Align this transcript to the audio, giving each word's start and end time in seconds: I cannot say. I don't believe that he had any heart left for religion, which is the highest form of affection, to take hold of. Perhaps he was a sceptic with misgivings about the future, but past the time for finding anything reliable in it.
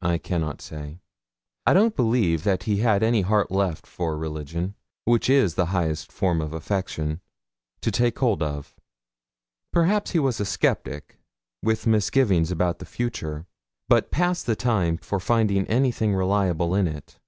I 0.00 0.18
cannot 0.18 0.60
say. 0.60 0.98
I 1.66 1.72
don't 1.72 1.94
believe 1.94 2.42
that 2.42 2.64
he 2.64 2.78
had 2.78 3.00
any 3.04 3.20
heart 3.20 3.48
left 3.48 3.86
for 3.86 4.18
religion, 4.18 4.74
which 5.04 5.30
is 5.30 5.54
the 5.54 5.66
highest 5.66 6.10
form 6.10 6.40
of 6.40 6.52
affection, 6.52 7.20
to 7.80 7.92
take 7.92 8.18
hold 8.18 8.42
of. 8.42 8.74
Perhaps 9.72 10.10
he 10.10 10.18
was 10.18 10.40
a 10.40 10.44
sceptic 10.44 11.16
with 11.62 11.86
misgivings 11.86 12.50
about 12.50 12.80
the 12.80 12.84
future, 12.86 13.46
but 13.88 14.10
past 14.10 14.46
the 14.46 14.56
time 14.56 14.96
for 14.98 15.20
finding 15.20 15.64
anything 15.68 16.12
reliable 16.12 16.74
in 16.74 16.88
it. 16.88 17.20